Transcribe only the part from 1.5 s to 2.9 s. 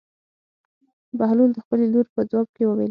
د خپلې لور په ځواب کې وویل.